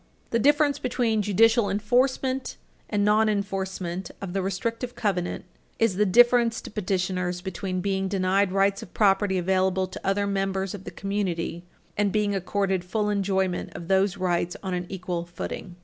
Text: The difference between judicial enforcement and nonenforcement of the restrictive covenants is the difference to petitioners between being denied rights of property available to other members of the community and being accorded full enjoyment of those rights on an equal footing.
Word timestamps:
The 0.31 0.39
difference 0.39 0.79
between 0.79 1.21
judicial 1.21 1.69
enforcement 1.69 2.57
and 2.89 3.05
nonenforcement 3.05 4.09
of 4.19 4.33
the 4.33 4.41
restrictive 4.41 4.95
covenants 4.95 5.45
is 5.77 5.95
the 5.95 6.07
difference 6.07 6.59
to 6.61 6.71
petitioners 6.71 7.41
between 7.41 7.81
being 7.81 8.07
denied 8.07 8.51
rights 8.51 8.81
of 8.81 8.95
property 8.95 9.37
available 9.37 9.85
to 9.85 10.01
other 10.03 10.25
members 10.25 10.73
of 10.73 10.85
the 10.85 10.89
community 10.89 11.65
and 11.95 12.11
being 12.11 12.33
accorded 12.33 12.83
full 12.83 13.11
enjoyment 13.11 13.73
of 13.75 13.89
those 13.89 14.17
rights 14.17 14.57
on 14.63 14.73
an 14.73 14.87
equal 14.89 15.23
footing. 15.23 15.75